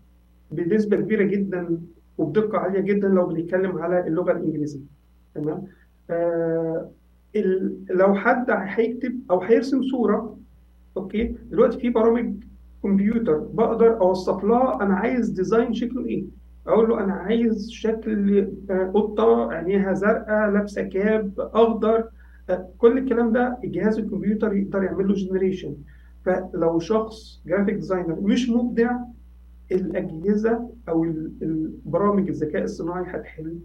بنسبة 0.50 0.97
كبيرة 0.97 1.23
جدا 1.25 1.81
وبدقة 2.19 2.59
عالية 2.59 2.81
جدا 2.81 3.09
لو 3.09 3.26
بنتكلم 3.26 3.78
على 3.78 4.07
اللغة 4.07 4.33
الإنجليزية. 4.33 4.81
تمام؟ 5.35 5.62
آه 6.11 6.90
لو 7.90 8.14
حد 8.14 8.47
هيكتب 8.50 9.21
أو 9.31 9.40
هيرسم 9.40 9.83
صورة 9.83 10.38
okay؟ 10.97 11.35
دلوقتي 11.50 11.78
في 11.78 11.90
برامج 11.90 12.35
كمبيوتر 12.83 13.38
بقدر 13.38 14.00
أوصف 14.00 14.45
لها 14.45 14.83
أنا 14.83 14.95
عايز 14.95 15.28
design 15.31 15.75
شكله 15.75 16.04
إيه. 16.06 16.25
أقول 16.66 16.88
له 16.88 17.04
أنا 17.04 17.12
عايز 17.12 17.71
شكل 17.71 18.49
آه، 18.71 18.90
قطة 18.95 19.52
عينيها 19.52 19.92
زرقاء 19.92 20.50
لابسة 20.50 20.83
cap 20.83 21.33
أخضر 21.38 22.04
آه، 22.50 22.68
كل 22.78 22.99
الكلام 22.99 23.33
ده 23.33 23.59
جهاز 23.64 23.99
الكمبيوتر 23.99 24.52
يقدر 24.56 24.83
يعمل 24.83 25.09
له 25.09 25.14
generation 25.15 25.75
فلو 26.25 26.78
شخص 26.78 27.42
graphic 27.47 27.75
designer 27.75 28.21
مش 28.21 28.50
مبدع 28.50 28.97
الأجهزة 29.73 30.71
أو 30.88 31.04
ال- 31.04 31.33
البرامج 31.42 32.28
الذكاء 32.28 32.62
الصناعي 32.62 33.04
هتحل 33.06 33.59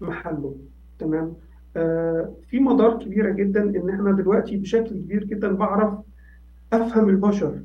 محله. 0.00 0.56
تمام؟ 0.98 1.34
آه 1.76 2.32
في 2.48 2.60
مدار 2.60 2.98
كبيرة 2.98 3.30
جدا 3.32 3.62
إن 3.62 3.88
إحنا 3.90 4.12
دلوقتي 4.12 4.56
بشكل 4.56 4.88
كبير 4.98 5.24
جدا 5.24 5.52
بعرف 5.52 5.94
أفهم 6.72 7.08
البشر. 7.08 7.60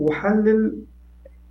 وأحلل 0.00 0.76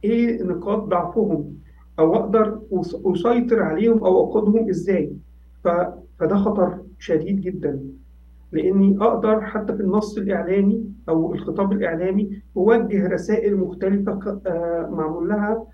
إيه 0.03 0.43
نقاط 0.43 0.83
ضعفهم 0.83 1.53
أو 1.99 2.15
أقدر 2.15 2.59
أس- 2.73 2.97
أسيطر 3.07 3.61
عليهم 3.63 4.03
أو 4.03 4.23
أقودهم 4.23 4.69
إزاي. 4.69 5.11
ف... 5.63 5.67
فده 6.19 6.35
خطر 6.35 6.77
شديد 6.99 7.41
جدا. 7.41 7.79
لأني 8.51 8.97
أقدر 9.01 9.41
حتى 9.41 9.73
في 9.75 9.81
النص 9.83 10.17
الإعلامي 10.17 10.83
أو 11.09 11.33
الخطاب 11.33 11.71
الإعلامي 11.71 12.41
أوجه 12.57 13.07
رسائل 13.07 13.55
مختلفة 13.57 14.41
آه، 14.47 14.89
معمول 14.91 15.29
لها 15.29 15.65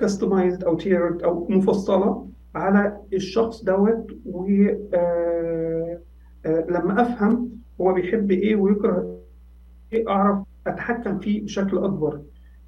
كاستمايزد 0.00 0.64
أو 0.64 0.74
تيرد 0.76 1.22
أو 1.22 1.46
مفصلة 1.50 2.28
على 2.54 2.96
الشخص 3.12 3.64
دوت 3.64 4.06
ولما 6.44 7.02
أفهم 7.02 7.50
هو 7.80 7.92
بيحب 7.92 8.30
إيه 8.30 8.56
ويكره 8.56 9.18
إيه 9.92 10.08
أعرف 10.08 10.38
أتحكم 10.66 11.18
فيه 11.18 11.44
بشكل 11.44 11.78
أكبر 11.78 12.20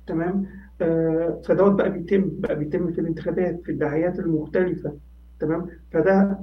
تمام؟ 0.06 0.46
آه، 0.80 1.40
فدوت 1.44 1.72
بقى 1.72 1.90
بيتم 1.92 2.24
بقى 2.32 2.56
بيتم 2.58 2.92
في 2.92 3.00
الانتخابات 3.00 3.60
في 3.64 3.72
الدعايات 3.72 4.18
المختلفة 4.18 4.96
تمام؟ 5.40 5.66
فده 5.92 6.38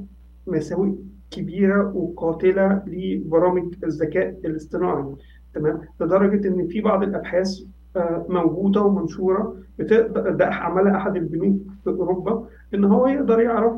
مساوئ 0.48 0.92
كبيرة 1.32 1.96
وقاتلة 1.96 2.84
لبرامج 2.88 3.74
الذكاء 3.84 4.40
الاصطناعي 4.46 5.16
تمام؟ 5.54 5.82
لدرجة 6.02 6.48
إن 6.48 6.68
في 6.68 6.82
بعض 6.82 7.04
الأبحاث 7.04 7.60
آه، 7.96 8.26
موجودة 8.30 8.82
ومنشورة 8.82 9.56
بتقدر 9.80 10.30
ده 10.32 10.46
عملها 10.46 10.98
أحد 10.98 11.16
البنوك 11.16 11.62
في 11.84 11.90
أوروبا 11.90 12.48
إن 12.74 12.84
هو 12.84 13.08
يقدر 13.08 13.40
يعرف 13.40 13.74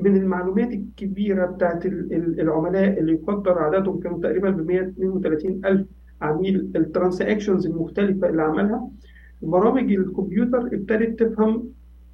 من 0.00 0.16
المعلومات 0.16 0.72
الكبيرة 0.72 1.46
بتاعت 1.46 1.86
ال- 1.86 2.12
ال- 2.12 2.40
العملاء 2.40 2.98
اللي 3.00 3.12
يقدر 3.12 3.58
عددهم 3.58 4.00
كانوا 4.00 4.20
تقريبا 4.20 4.50
ب 4.50 4.66
132 4.66 5.60
ألف 5.64 5.86
عميل 6.22 6.70
الترانزاكشنز 6.76 7.66
المختلفة 7.66 8.28
اللي 8.28 8.42
عملها. 8.42 8.88
برامج 9.42 9.92
الكمبيوتر 9.92 10.58
ابتدت 10.58 11.22
تفهم 11.22 11.64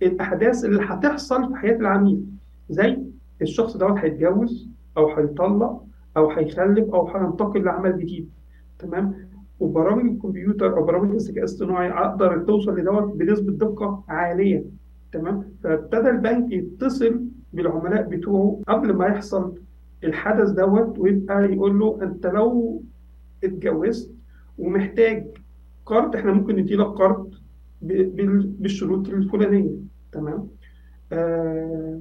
الأحداث 0.03 0.65
اللي 0.65 0.83
هتحصل 0.85 1.49
في 1.49 1.57
حياة 1.57 1.77
العميل 1.77 2.25
زي 2.71 2.99
الشخص 3.43 3.77
دوت 3.77 3.99
هيتجوز 3.99 4.69
أو 4.97 5.09
هيطلق 5.15 5.85
أو 6.17 6.31
هيخلف 6.31 6.95
أو 6.95 7.09
هينتقل 7.09 7.65
لعمل 7.65 7.99
جديد. 7.99 8.29
تمام؟ 8.79 9.15
وبرامج 9.61 10.05
الكمبيوتر 10.13 10.77
أو 10.77 10.85
برامج 10.85 11.11
الذكاء 11.15 11.39
الاصطناعي 11.39 11.91
أقدر 11.91 12.39
توصل 12.39 12.79
لدوت 12.79 13.17
بنسبة 13.17 13.53
دقة 13.53 14.05
عالية. 14.09 14.65
تمام؟ 15.13 15.45
فابتدى 15.63 16.11
البنك 16.11 16.53
يتصل 16.53 17.21
بالعملاء 17.53 18.03
بتوعه 18.09 18.61
قبل 18.69 18.93
ما 18.93 19.07
يحصل 19.07 19.55
الحدث 20.05 20.51
دوت 20.51 20.99
ويبقى 20.99 21.53
يقول 21.53 21.79
له 21.79 21.99
أنت 22.03 22.27
لو 22.27 22.83
اتجوزت 23.45 24.15
ومحتاج 24.59 25.27
قرض 25.87 26.17
إحنا 26.17 26.33
ممكن 26.33 26.57
نديلك 26.57 26.87
قرض 26.87 27.31
ب- 27.83 28.17
بال- 28.17 28.47
بالشروط 28.47 29.09
الفلانية. 29.09 29.71
تمام؟ 30.13 30.49
آه 31.13 32.01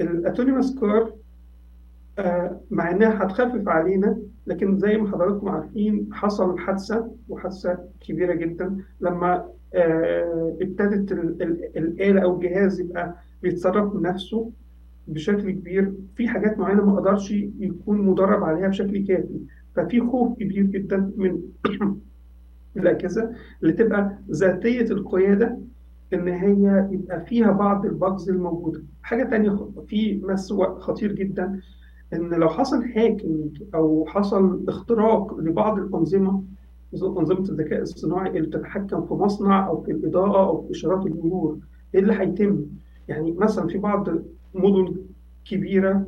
الاتونيموس 0.00 0.80
كار 0.80 1.12
آه 2.18 2.60
مع 2.70 2.90
إنها 2.90 3.24
هتخفف 3.24 3.68
علينا 3.68 4.18
لكن 4.46 4.78
زي 4.78 4.96
ما 4.96 5.10
حضراتكم 5.12 5.48
عارفين 5.48 6.08
حصل 6.12 6.58
حادثة 6.58 7.10
وحادثة 7.28 7.78
كبيرة 8.00 8.34
جدا. 8.34 8.76
لما 9.00 9.48
آه 9.74 10.56
ابتدت 10.62 11.12
ال- 11.12 11.42
ال- 11.42 11.76
الآلة 11.78 12.20
أو 12.22 12.34
الجهاز 12.40 12.80
يبقى 12.80 13.14
بيتصرف 13.42 13.92
بنفسه 13.92 14.50
بشكل 15.08 15.50
كبير. 15.50 15.92
في 16.16 16.28
حاجات 16.28 16.58
معينة 16.58 16.84
ما 16.86 16.96
قدرش 17.00 17.30
يكون 17.58 17.98
مدرب 18.02 18.44
عليها 18.44 18.68
بشكل 18.68 19.06
كافي. 19.06 19.40
ففي 19.76 20.00
خوف 20.00 20.38
كبير 20.38 20.62
جدا 20.62 21.12
من 21.16 21.42
الأجهزة 22.76 23.32
اللي 23.62 23.72
تبقى 23.72 24.18
ذاتية 24.30 24.84
القيادة 24.92 25.58
إن 26.14 26.28
هي 26.28 26.88
يبقى 26.90 27.26
فيها 27.26 27.50
بعض 27.50 27.86
ال 27.86 27.95
bugs 27.95 28.30
الموجودة. 28.30 28.82
حاجة 29.02 29.24
تانية 29.24 29.68
في 29.88 30.20
مساوئ 30.24 30.78
خطير 30.80 31.12
جدا 31.12 31.60
إن 32.12 32.30
لو 32.30 32.48
حصل 32.48 32.76
hacking 32.84 33.62
أو 33.74 34.06
حصل 34.08 34.64
اختراق 34.68 35.40
لبعض 35.40 35.78
الأنظمة 35.78 36.42
أنظمة 36.94 37.40
الذكاء 37.40 37.82
الصناعي 37.82 38.28
اللي 38.28 38.48
بتتحكم 38.48 39.06
في 39.06 39.14
مصنع 39.14 39.66
أو 39.66 39.82
في 39.82 39.90
الإضاءة 39.90 40.46
أو 40.46 40.62
في 40.62 40.70
إشارات 40.70 41.06
المرور 41.06 41.58
إيه 41.94 42.00
اللي 42.00 42.12
هيتم؟ 42.12 42.66
يعني 43.08 43.32
مثلا 43.32 43.66
في 43.66 43.78
بعض 43.78 44.08
مدن 44.54 44.96
كبيرة 45.44 46.06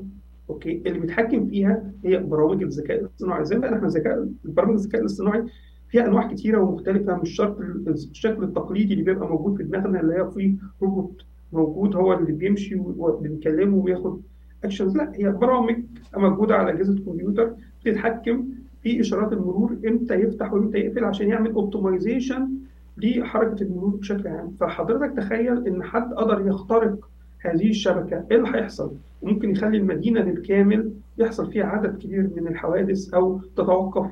okay؟ 0.51 0.83
اللي 0.87 0.99
بيتحكم 0.99 1.47
فيها 1.47 1.91
هي 2.05 2.19
برامج 2.19 2.63
الذكاء 2.63 3.01
الاصطناعي. 3.01 3.45
زي 3.45 3.59
ما 3.59 3.75
إحنا 3.77 3.89
ذكاء 3.89 4.29
برامج 4.45 4.73
الذكاء 4.75 5.01
الاصطناعي 5.01 5.45
فيها 5.89 6.07
أنواع 6.07 6.33
كتيرة 6.33 6.59
ومختلفة 6.61 7.17
مش 7.17 7.31
شرط 7.31 7.61
ال- 7.61 7.89
الشكل 7.89 8.45
التقليدي 8.45 8.93
اللي 8.95 9.05
بيبقى 9.05 9.29
موجود 9.29 9.57
في 9.57 9.63
دماغنا 9.63 10.01
اللي 10.01 10.15
هي 10.15 10.31
فيه 10.31 10.55
روبوت 10.83 11.23
موجود 11.53 11.97
هو 11.97 12.13
اللي 12.13 12.33
بيمشي 12.33 12.75
وبنكلمه 12.77 13.77
وياخد 13.77 14.21
actions 14.65 14.97
لا 14.97 15.13
هي 15.15 15.31
برامج 15.31 15.77
موجودة 16.17 16.55
على 16.55 16.71
أجهزة 16.73 17.05
كمبيوتر 17.05 17.55
بتتحكم 17.83 18.45
في 18.83 19.01
إشارات 19.01 19.33
المرور 19.33 19.77
إمتى 19.89 20.15
يفتح 20.15 20.53
وإمتى 20.53 20.79
يقفل 20.79 21.05
عشان 21.05 21.29
يعمل 21.29 21.51
optimization 21.53 22.49
لحركة 22.97 23.63
المرور 23.63 23.91
بشكل 23.97 24.29
عام. 24.29 24.51
فحضرتك 24.51 25.17
تخيل 25.17 25.67
إن 25.67 25.83
حد 25.83 26.13
قدر 26.15 26.47
يخترق 26.49 27.09
هذه 27.45 27.71
الشبكة 27.71 28.25
إيه 28.31 28.37
اللي 28.37 28.49
هيحصل؟ 28.55 28.97
ممكن 29.23 29.51
يخلي 29.51 29.79
المدينة 29.79 30.21
بالكامل 30.21 30.93
يحصل 31.19 31.53
فيها 31.53 31.65
عدد 31.65 31.99
كبير 31.99 32.31
من 32.37 32.49
الحوادث 32.49 33.15
أو 33.15 33.39
تتوقف 33.39 34.11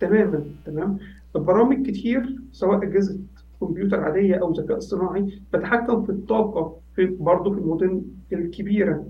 تماما 0.00 0.44
تمام؟ 0.66 0.98
برامج 1.34 1.86
كتير 1.86 2.36
سواء 2.52 2.82
أجهزة 2.82 3.18
كمبيوتر 3.60 4.00
عادية 4.00 4.34
أو 4.34 4.52
ذكاء 4.52 4.78
اصطناعي 4.78 5.40
بتتحكم 5.52 6.02
في 6.04 6.10
الطاقة 6.10 6.76
في 6.94 7.06
برضه 7.06 7.52
في 7.54 7.58
المدن 7.60 8.02
الكبيرة. 8.32 9.06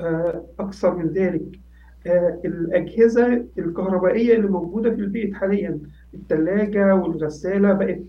آه، 0.00 0.44
أكثر 0.60 0.96
من 0.96 1.06
ذلك 1.06 1.60
آه، 2.06 2.40
الأجهزة 2.44 3.44
الكهربائية 3.58 4.36
اللي 4.36 4.48
موجودة 4.48 4.90
في 4.90 5.00
البيت 5.00 5.34
حاليا 5.34 5.80
الثلاجه 6.14 6.94
والغسالة 6.94 7.72
بقت 7.72 8.00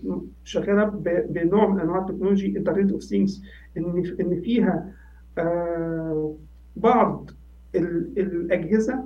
شغالة 0.44 0.84
بنوع 1.30 1.68
من 1.68 1.80
أنواع 1.80 1.98
التكنولوجي 1.98 2.58
Internet 2.58 2.92
of 2.92 3.02
Things 3.02 3.42
ان 3.76 4.12
إن 4.20 4.40
فيها 4.40 4.92
بعض 6.76 7.30
ال- 7.74 8.12
الأجهزة 8.18 9.04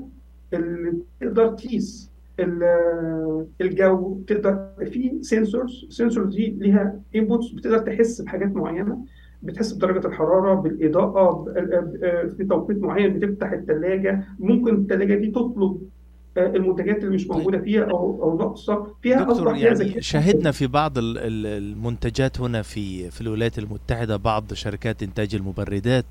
اللي 0.54 0.92
تقدر 1.20 1.48
تقيس 1.48 2.10
ال- 2.40 3.46
الجو 3.60 4.20
تقدر 4.26 4.68
في 4.84 5.18
sensors 5.22 5.86
sensors 5.88 6.34
دي 6.36 6.50
ليها 6.50 7.00
inputs 7.16 7.50
بتقدر 7.52 7.78
تحس 7.78 8.20
بحاجات 8.20 8.56
معينة 8.56 9.04
بتحس 9.42 9.72
بدرجة 9.72 10.06
الحرارة 10.06 10.54
بالإضاءة 10.54 11.32
ب- 11.44 11.50
ب- 11.50 12.28
في 12.36 12.44
توقيت 12.44 12.78
معين 12.82 13.18
بتفتح 13.18 13.52
الثلاجه 13.52 14.24
ممكن 14.38 14.74
الثلاجه 14.74 15.14
دي 15.14 15.30
تطلب 15.30 15.82
آه، 15.82 15.95
المنتجات 16.38 16.96
اللي 16.98 17.14
مش 17.14 17.26
موجودة 17.26 17.58
فيها 17.58 17.84
أو 17.84 18.22
أو 18.22 18.38
ناقصة 18.38 18.86
فيها 19.02 19.22
دكتور 19.22 19.54
فيها 19.54 19.64
يعني 19.66 19.78
ذكاء 19.78 20.00
شاهدنا 20.00 20.50
في 20.50 20.66
بعض 20.66 20.98
ال- 20.98 21.18
ال- 21.18 21.46
المنتجات 21.46 22.40
هنا 22.40 22.62
في 22.62 23.10
في 23.10 23.20
الولايات 23.20 23.58
المتحدة 23.58 24.16
بعض 24.16 24.54
شركات 24.54 25.02
إنتاج 25.02 25.34
المبردات 25.34 26.04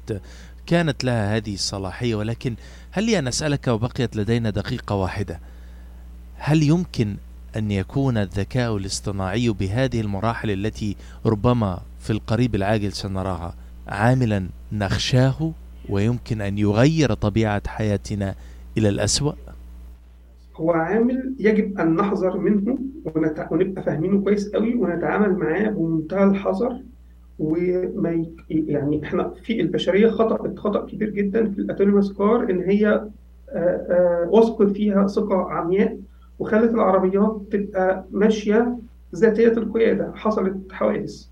كانت 0.66 1.04
لها 1.04 1.36
هذه 1.36 1.54
الصلاحية 1.54 2.16
ولكن 2.16 2.56
هل 2.92 3.04
لي 3.04 3.20
أن 3.20 3.28
أسألك 3.28 3.68
وبقيت 3.68 4.16
لدينا 4.16 4.50
دقيقة 4.50 4.96
واحدة 4.96 5.40
هل 6.38 6.64
يمكن 6.64 7.16
أن 7.58 7.72
يكون 7.72 8.18
الذكاء 8.18 8.78
الاصطناعي 8.78 9.50
بهذه 9.50 10.02
المراحل 10.02 10.52
التي 10.52 10.96
ربما 11.26 11.80
في 12.00 12.10
القريب 12.10 12.56
العاجل 12.56 12.92
سنراها 12.94 13.56
عاملا 13.88 14.48
نخشاه 14.72 15.52
ويمكن 15.90 16.42
أن 16.42 16.58
يغير 16.58 17.14
طبيعة 17.14 17.62
حياتنا 17.68 18.36
إلى 18.78 18.90
الأسوأ؟ 18.90 19.34
هو 20.56 20.72
عامل 20.72 21.36
يجب 21.40 21.80
أن 21.80 21.96
نحذر 21.96 22.38
منه 22.38 22.78
ونت... 23.16 23.48
ونبقى 23.52 23.84
فاهمينه 23.84 24.22
كويس 24.22 24.50
قوي 24.56 24.76
ونتعامل 24.76 25.36
معاه 25.38 25.70
بمنتهى 25.70 26.24
الحذر 26.24 26.80
وما 27.40 28.12
ي... 28.12 28.30
يعني 28.50 29.04
إحنا 29.04 29.30
في 29.44 29.62
البشرية 29.62 30.10
خطا 30.10 30.54
خطأ 30.58 30.86
كبير 30.86 31.10
جدا 31.10 31.50
في 31.52 31.60
الاتونيموس 31.60 32.14
كار 32.14 32.50
إن 32.50 32.62
هي 32.62 33.08
وثقت 34.30 34.68
فيها 34.72 35.08
ثقة 35.08 35.52
عمياء 35.52 35.98
وخلت 36.40 36.72
العربيات 36.74 37.42
تبقى 37.52 38.06
ماشية 38.12 38.78
ذاتية 39.16 39.48
القيادة 39.52 40.12
حصلت 40.16 40.72
حوادث. 40.72 41.26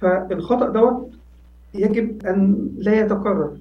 فالخطأ 0.00 0.68
دوت 0.68 1.10
يجب 1.74 2.26
أن 2.26 2.68
لا 2.78 3.00
يتكرر. 3.00 3.56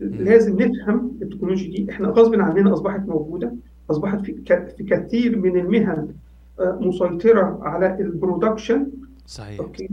لازم 0.00 0.62
نفهم 0.62 1.18
التكنولوجيا 1.22 1.70
دي. 1.70 1.90
إحنا 1.90 2.08
غصب 2.08 2.34
عننا 2.40 2.72
أصبحت 2.72 3.00
موجودة. 3.08 3.52
أصبحت 3.90 4.20
في 4.20 4.34
في 4.76 4.84
كثير 4.84 5.38
من 5.38 5.58
المهن 5.58 6.08
آه، 6.60 6.78
مسيطرة 6.80 7.58
على 7.62 7.96
ال 8.00 8.08
production 8.08 8.86
صحيح. 9.26 9.60
okay. 9.60 9.88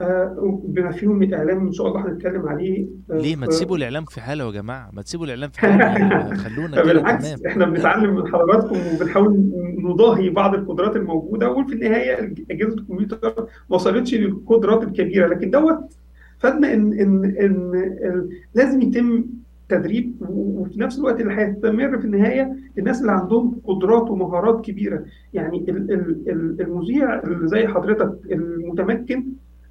آه، 0.00 0.60
بما 0.64 0.92
فيهم 0.92 1.22
الإعلام 1.22 1.66
إن 1.66 1.72
شاء 1.72 1.86
الله 1.86 2.06
هنتكلم 2.06 2.48
عليه. 2.48 2.86
آه، 3.10 3.18
ليه؟ 3.18 3.36
ما 3.36 3.46
تسيبوا 3.46 3.76
الإعلام 3.76 4.04
في 4.04 4.20
حاله 4.20 4.44
يا 4.46 4.50
جماعة. 4.50 4.90
ما 4.92 5.02
تسيبوا 5.02 5.24
الإعلام 5.24 5.50
في 5.50 5.60
حاله 5.60 6.34
خلونا 6.44 6.82
كده 6.82 6.92
بالعكس 6.92 7.30
تمام. 7.30 7.46
إحنا 7.46 7.64
بنتعلم 7.66 8.14
من 8.14 8.26
حضراتكم 8.28 8.76
وبنحاول 8.94 9.50
نضاهي 9.78 10.30
بعض 10.30 10.54
القدرات 10.54 10.96
الموجودة. 10.96 11.50
وفي 11.50 11.72
النهاية 11.74 12.34
أجهزة 12.50 12.74
الكمبيوتر 12.74 13.34
ما 13.70 13.76
وصلتش 13.76 14.14
للقدرات 14.14 14.82
الكبيرة 14.82 15.26
لكن 15.26 15.50
دوت 15.50 15.96
فادنا 16.38 16.74
إن 16.74 16.92
إن 16.92 17.24
إن 17.24 18.28
لازم 18.54 18.82
يتم 18.82 19.24
تدريب 19.68 20.12
وفي 20.30 20.80
نفس 20.80 20.98
الوقت 20.98 21.20
اللي 21.20 21.32
هيستمر 21.34 21.98
في 21.98 22.04
النهاية 22.04 22.56
الناس 22.78 23.00
اللي 23.00 23.12
عندهم 23.12 23.60
قدرات 23.64 24.10
ومهارات 24.10 24.64
كبيرة 24.64 25.04
يعني 25.34 25.58
ال- 25.58 25.92
ال- 25.92 26.28
ال- 26.30 26.60
المذيع 26.60 27.22
اللي 27.22 27.48
زي 27.48 27.66
حضرتك 27.66 28.18
المتمكن 28.32 29.26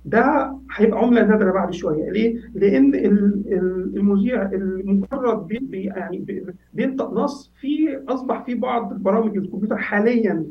ده 0.05 0.55
هيبقى 0.75 0.99
عملة 0.99 1.25
نادرة 1.27 1.51
بعد 1.51 1.73
شوية 1.73 2.10
ليه؟ 2.12 2.36
لأن 2.55 2.95
ال- 2.95 3.43
ال- 3.53 3.91
المذيع 3.97 4.51
المجرد 4.51 5.47
بي 5.47 5.84
يعني 5.84 6.17
بي- 6.17 6.45
بينطق 6.73 7.13
نص 7.13 7.51
في 7.62 7.97
أصبح 8.08 8.45
في 8.45 8.55
بعض 8.55 8.93
برامج 8.93 9.38
الكمبيوتر 9.38 9.77
حاليا 9.77 10.45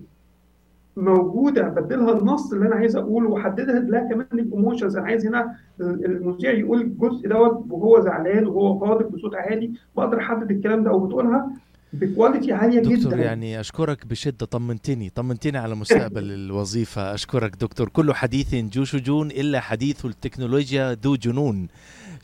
موجودة 0.97 1.63
بدلها 1.69 2.19
النص 2.19 2.53
اللي 2.53 2.67
أنا 2.67 2.75
عايز 2.75 2.97
أقوله 2.97 3.29
واحددها 3.31 3.81
لها 3.81 4.09
كمان 4.09 4.27
ال 4.33 4.40
emotions 4.40 4.97
أنا 4.97 5.07
عايز 5.07 5.27
هنا 5.27 5.55
المذيع 5.81 6.51
يقول 6.51 6.81
الجزء 6.81 7.29
دوت 7.29 7.67
وهو 7.71 8.01
زعلان 8.01 8.47
وهو 8.47 8.85
غاضب 8.85 9.11
بصوت 9.13 9.35
عالي 9.35 9.73
بقدر 9.97 10.19
أحدد 10.21 10.51
الكلام 10.51 10.85
ده 10.85 10.93
وبتقولها 10.93 11.51
ب 11.93 12.00
quality 12.00 12.53
عالية 12.53 12.81
دكتور 12.81 12.97
جدا. 12.97 13.17
يعني 13.17 13.61
أشكرك 13.61 14.07
بشدة. 14.07 14.47
طمنتني 14.47 15.11
طمنتني 15.11 15.59
على 15.59 15.75
مستقبل 15.75 16.33
الوظيفة. 16.41 17.15
أشكرك 17.15 17.57
دكتور. 17.61 17.89
كل 17.89 18.15
حديث 18.15 18.55
ذو 18.55 18.85
شجون 18.85 19.31
إلا 19.31 19.61
حديث 19.61 20.05
التكنولوجيا 20.05 20.95
ذو 21.05 21.17
جنون. 21.17 21.69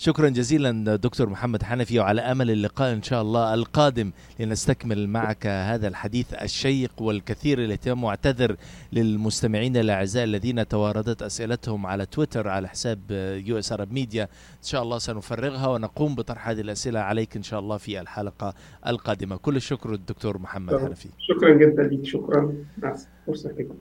شكرا 0.03 0.29
جزيلا 0.29 0.97
دكتور 0.97 1.29
محمد 1.29 1.63
حنفي 1.63 1.99
وعلى 1.99 2.21
أمل 2.21 2.51
اللقاء 2.51 2.93
إن 2.93 3.03
شاء 3.03 3.23
الله 3.23 3.55
القادم 3.55 4.13
لنستكمل 4.41 5.09
معك 5.09 5.47
هذا 5.47 5.89
الحديث 5.89 6.35
الشيق 6.35 7.03
والكثير 7.03 7.65
الاهتمام 7.65 8.05
واعتذر 8.05 8.57
للمستمعين 8.93 9.77
الأعزاء 9.77 10.25
الذين 10.25 10.69
تواردت 10.69 11.23
أسئلتهم 11.23 11.87
على 11.87 12.07
تويتر 12.07 12.49
على 12.49 12.69
حساب 12.69 13.01
US 13.47 13.73
Arab 13.73 13.93
Media 13.93 14.23
إن 14.25 14.63
شاء 14.63 14.83
الله 14.83 14.99
سنفرغها 14.99 15.69
ونقوم 15.69 16.15
بطرح 16.15 16.49
هذه 16.49 16.61
الأسئلة 16.61 17.01
عليك 17.01 17.37
إن 17.37 17.43
شاء 17.43 17.61
الله 17.61 17.77
في 17.77 18.01
الحلقة 18.01 18.55
القادمة. 18.87 19.37
كل 19.37 19.57
الشكر 19.57 19.95
الدكتور 19.95 20.39
محمد. 20.39 20.77
حنفي. 20.77 21.09
شكرا 21.19 21.55
جدا 21.55 21.83
ليك. 21.83 22.05
شكرا. 22.05 22.55
مع. 22.79 22.97
فرصة 23.27 23.53